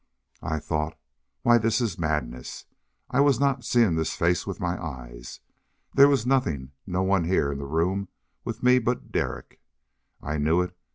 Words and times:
I 0.41 0.57
thought, 0.57 0.97
"Why, 1.43 1.59
this 1.59 1.79
is 1.79 1.99
madness!" 1.99 2.65
I 3.11 3.19
was 3.19 3.39
not 3.39 3.63
seeing 3.63 3.93
this 3.93 4.15
face 4.15 4.47
with 4.47 4.59
my 4.59 4.83
eyes. 4.83 5.41
There 5.93 6.07
was 6.07 6.25
nothing, 6.25 6.71
no 6.87 7.03
one 7.03 7.25
here 7.25 7.51
in 7.51 7.59
the 7.59 7.65
room 7.67 8.07
with 8.43 8.63
me 8.63 8.79
but 8.79 9.11
Derek. 9.11 9.61
I 10.19 10.39
knew 10.39 10.59
it. 10.63 10.75